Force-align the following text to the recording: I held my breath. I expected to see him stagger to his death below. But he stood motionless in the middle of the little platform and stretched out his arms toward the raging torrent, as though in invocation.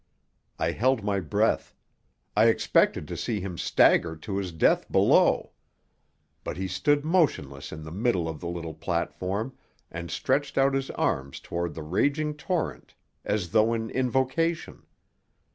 I 0.57 0.71
held 0.71 1.03
my 1.03 1.19
breath. 1.19 1.75
I 2.35 2.45
expected 2.45 3.07
to 3.07 3.15
see 3.15 3.39
him 3.39 3.55
stagger 3.59 4.15
to 4.15 4.37
his 4.37 4.51
death 4.51 4.91
below. 4.91 5.51
But 6.43 6.57
he 6.57 6.67
stood 6.67 7.05
motionless 7.05 7.71
in 7.71 7.83
the 7.83 7.91
middle 7.91 8.27
of 8.27 8.39
the 8.39 8.47
little 8.47 8.73
platform 8.73 9.55
and 9.91 10.09
stretched 10.09 10.57
out 10.57 10.73
his 10.73 10.89
arms 10.97 11.39
toward 11.39 11.75
the 11.75 11.83
raging 11.83 12.33
torrent, 12.35 12.95
as 13.23 13.51
though 13.51 13.75
in 13.75 13.91
invocation. 13.91 14.87